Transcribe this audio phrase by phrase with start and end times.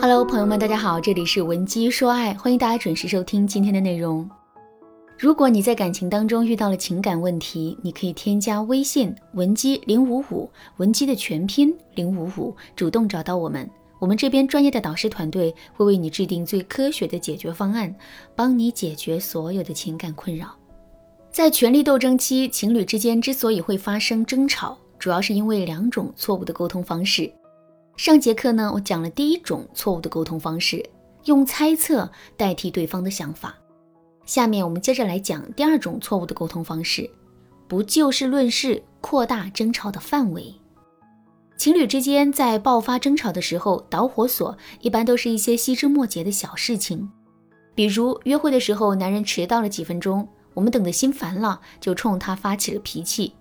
[0.00, 4.28] Hello，朋友们，大家好，这里是文姬说爱，欢迎大家准时收听今天的内容。
[5.18, 13.68] 如果你在感情当中遇到了情感问题，你可以添加微信文姬零五五，文姬的全拼零五五，主动找到我们，
[13.98, 17.94] 我们这边专业的导师团队会为你制定最科学的解决方案，
[18.34, 20.48] 帮你解决所有的情感困扰。
[21.30, 27.32] 在权力斗争期，情侣之间之所以会发生争吵，主要是因为两种错误的沟通方式。
[27.96, 30.84] 上节课呢，我讲了第一种错误的沟通方式，
[31.26, 33.54] 用猜测代替对方的想法。
[34.24, 37.08] 下面我们接着来讲第二种错误的沟通方式，
[37.68, 40.52] 不就事论事，扩大争吵的范围。
[41.56, 47.08] 情侣之间在爆发争吵的时候，导火索一般都是一些细枝末节的小事情，
[47.74, 53.34] 比如约会的时候，男人迟到了几分钟，我们等得心烦了，就冲他发起了脾气。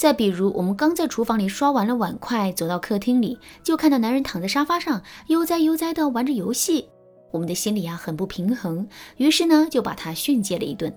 [0.00, 6.88] 再比如，我们刚在厨房里刷完了碗筷，走到客厅里，就看到男人躺在沙发上，悠哉悠哉地玩着游戏。
[7.30, 10.90] 我们的心里啊很不平衡，于是呢就把他训诫了一顿。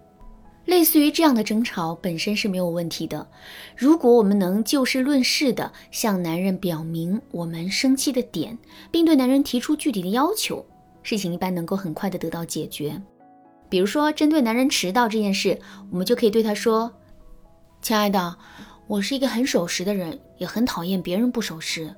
[0.63, 3.27] 类似于这样的争吵本身是没有问题的，
[3.75, 8.57] 如果我们能就事论事的向男人表明我们生气的点，
[8.89, 10.65] 并对男人提出具体的要求，
[11.01, 13.01] 事情一般能够很快的得到解决。
[13.67, 15.59] 比如说，针对男人迟到这件事，
[15.91, 16.89] 我们就可以对他说
[17.83, 18.37] ：“亲爱的。”
[18.85, 21.95] 我是一个很守时的人，也很讨厌别人不守时。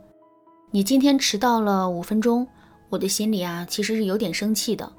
[0.69, 2.47] 你今天迟到了五分钟，
[2.89, 4.91] 我的心里啊其实是有点生气的。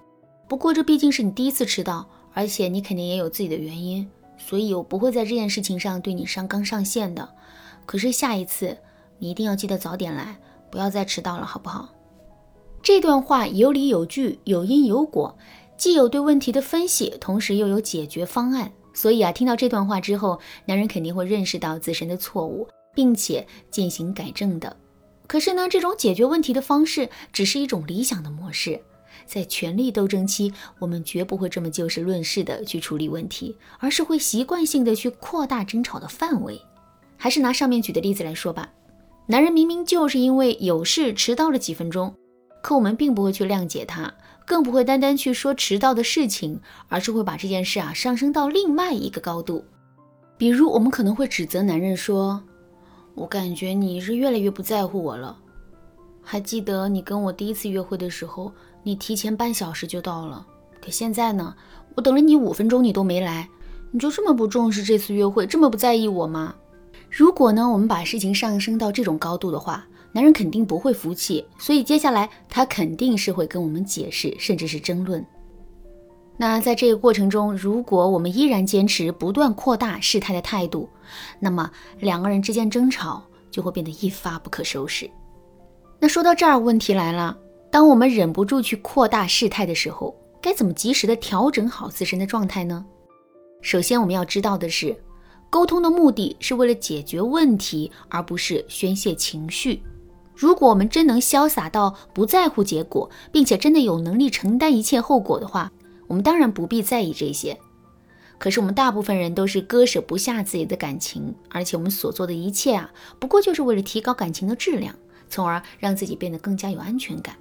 [0.48, 7.28] 不过这毕竟是你第一次迟到，而且你肯定也有自己的原因，所以我不会在这件事情上对你上纲上线的。
[7.84, 8.76] 可是下一次
[9.18, 10.36] 你一定要记得早点来，
[10.70, 11.88] 不要再迟到了，好不好？
[12.82, 15.38] 这段话有理有据，有因有果，
[15.76, 18.72] 既有对问题的分析，同时又有解决方案。
[18.96, 24.74] 所以啊，听到这段话之后，男人肯定会认识到自身的错误，并且进行改正的。
[25.26, 28.80] 可是呢，这种解决问题的方式只是一种理想的模式，
[29.26, 36.58] 在权力斗争期，我们绝不会这么就事论事的去处理问题，而是会习惯性的去扩大争吵的范围。
[37.18, 38.72] 还是拿上面举的例子来说吧，
[39.26, 42.14] 男人明明就是因为有事迟到了几分钟，
[42.62, 44.14] 可我们并不会去谅解他。
[44.46, 49.64] 更不会单单去说迟到的事情，而是会把这件事啊上升到另外一个高度。
[50.38, 52.42] 比如，我们可能会指责男人说
[53.14, 55.36] ：“我感觉你是越来越不在乎我了。
[56.22, 58.52] 还记得你跟我第一次约会的时候，
[58.82, 60.46] 你提前半小时就到了。
[60.80, 61.54] 可现在呢，
[61.94, 63.48] 我等了你五分钟，你都没来，
[63.90, 66.54] 你就这么不重视这次约会，这么不在意我吗？”
[67.10, 69.86] 如果呢，我们把事情上升到这种高度的话，
[70.16, 75.22] 男人肯定不会服气，所以接下来他肯定是会跟我们解释，甚至是争论。
[76.38, 80.88] 那在这个过程中，如果我们依然坚持不断扩大事态的态度，
[81.38, 85.06] 那么两个人之间争吵就会变得一发不可收拾。
[86.00, 87.36] 那说到这儿，问题来了：
[87.70, 92.82] 当我们忍不住去扩大事态的时候，该怎么及时的调整好自身的状态呢？
[93.60, 94.96] 首先，我们要知道的是，
[95.50, 99.82] 沟通的目的是为了解决问题，而不是宣泄情绪。
[100.36, 105.72] 如果我们真能潇洒到不在乎结果，并且真的有能力承担一切后果的话，
[106.06, 107.58] 我们当然不必在意这些。
[108.38, 114.94] 可是我们大部分人都是割舍不下自己的感情，而且我们所做的一切啊，不过就是为了提高感情的质量，
[115.30, 117.34] 从而让自己变得更加有安全感。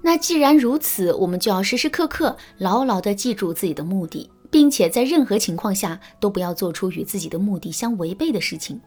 [0.00, 8.80] 那既然如此，我们就要时时刻刻牢牢地记住自己的目的，并且在任何情况下都不要做出与自己的目的相违背的事情。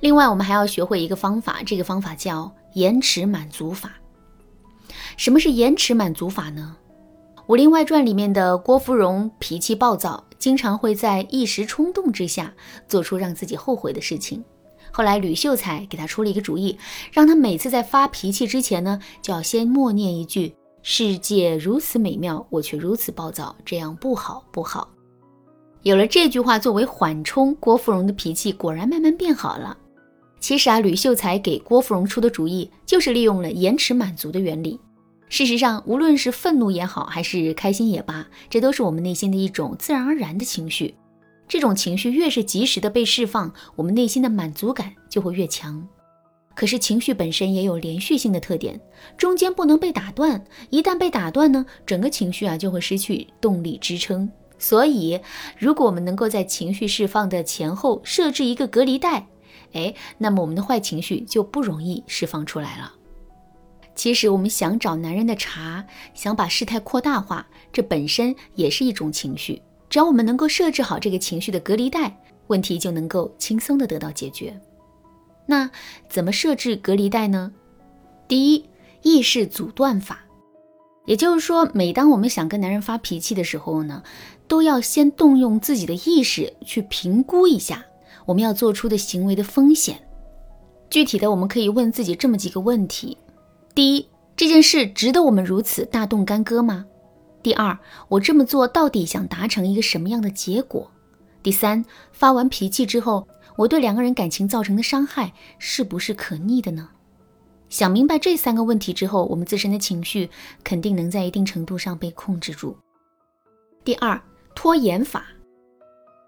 [0.00, 3.92] 另外，我们还要学会一个方法，这个方法叫延迟满足法。
[5.16, 6.76] 什么是延迟满足法呢？
[7.46, 12.54] 《武林外传》里面的郭芙蓉脾气暴躁，经常会在一时冲动之下
[12.86, 14.44] 做出让自己后悔的事情。
[14.92, 16.78] 后来吕秀才给他出了一个主意，
[17.12, 24.88] 让他每次在发脾气之前呢，就要先默念一句：“世界如此美妙，我却如此暴躁，这样不好，不好。”
[25.82, 29.76] 有了这句话作为缓冲，郭芙蓉的脾气果然慢慢变好了。
[30.38, 34.78] 其实啊，吕秀才给郭芙蓉出的主意就是利用了延迟满足的原理。
[35.28, 40.94] 事实上，无论是愤怒也好，还是开心也罢，这都是我们内心的一种自然而然的情绪。
[41.46, 45.86] 这种情绪越是及时的被释放，我们内心的满足感就会越强。
[46.54, 48.78] 可是情绪本身也有连续性的特点，
[49.16, 50.44] 中间不能被打断。
[50.68, 54.30] 一旦被打断呢，整个情绪啊就会失去动力支撑。
[54.60, 55.20] 所以，
[55.58, 59.26] 如果我们能够在情绪释放的前后设置一个隔离带，
[59.72, 62.92] 哎，那么我们的坏情绪就不容易释放出来了。
[63.94, 65.84] 其实，我们想找男人的茬，
[66.14, 69.62] 想把事态扩大化，这本身也是一种情绪。
[69.88, 72.16] 只要我们能够设置好这个情绪的隔离带，
[72.46, 74.58] 问题就能够轻松的得到解决。
[75.46, 75.68] 那
[76.08, 77.50] 怎么设置隔离带呢？
[78.28, 78.64] 第一，
[79.02, 80.24] 意识阻断法。
[81.10, 84.04] 也就是说，每当我们想跟男人发脾气的时候呢，
[84.46, 87.84] 都要先动用自己的意识去评估一下
[88.26, 90.00] 我们要做出的行为的风险。
[90.88, 93.18] 具体的，我们可以问自己这么几个问题：
[93.74, 96.86] 第一，这件事值得我们如此大动干戈吗？
[97.42, 97.76] 第二，
[98.06, 100.88] 我这么做到底想达成一个什么样的结果？
[101.42, 103.26] 第三，发完脾气之后，
[103.56, 106.90] 我对两个人感情造成的伤害是不是可逆的呢？
[107.70, 110.28] 想明白这三个问题之后，我们自身的情绪
[110.64, 112.76] 肯定能在一定程度上被控制住。
[113.84, 114.20] 第二，
[114.56, 115.24] 拖延法，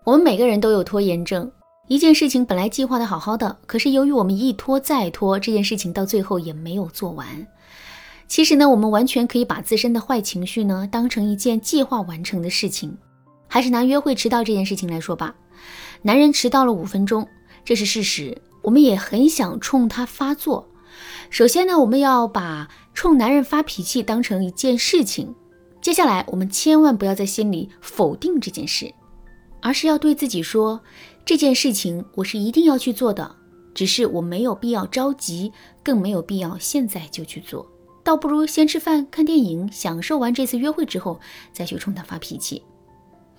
[0.05, 1.51] 我们每个人都有拖延症。
[1.89, 7.27] 一件事情本来计划的好好的，可是由于我们一拖再拖，这件事情到最后也没有做完。
[8.29, 12.97] 其实呢，我们完全可以把自身的坏情绪呢当成一件计划完成的事情。
[13.49, 15.35] 还是拿约会迟到这件事情来说吧，
[16.01, 17.29] 男人迟到了五分钟，
[17.65, 20.67] 这是事实，我们也很想冲他发作。
[21.33, 25.35] 首先呢，我们要把冲男人发脾气当成一件事情。
[25.81, 28.93] 接下来，我们千万不要在心里否定这件事，
[29.63, 30.79] 而是要对自己说，
[31.25, 33.35] 这件事情我是一定要去做的，
[33.73, 35.51] 只是我没有必要着急，
[35.83, 37.67] 更没有必要现在就去做。
[38.05, 41.19] 倒不如先吃饭、看电影，享受完这次约会之后，
[41.51, 42.63] 再去冲他发脾气。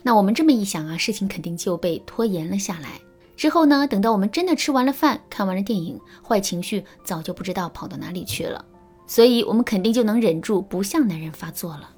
[0.01, 2.99] 那我们这么一想啊，事情肯定就被拖延了下来。
[3.35, 8.63] 之后呢，等到我们真的吃完了饭、看完了电影，坏情绪早就不知道跑到哪里去了。
[9.05, 11.89] 所以，我们肯定就能忍住不向男人发作了。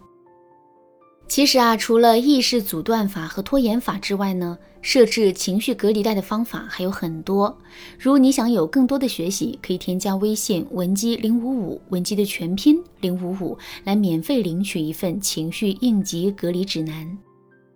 [1.28, 7.58] 其实啊，除了意识阻断法和拖延法之外呢，设置情绪隔离带的方法还有很多。
[8.00, 17.18] 如果你想有更多的学习，可以添加微信文姬零五五，文姬的全拼零五五，来免费领取一份情绪应急隔离指南。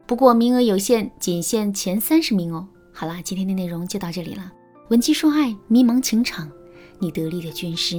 [0.06, 2.68] 不过名额有限，仅限前三十名哦。
[3.00, 4.52] 好啦，今天的内容就到这里了。
[4.90, 6.52] 文姬说爱，迷茫情场，
[7.00, 7.96] 你得力的军师。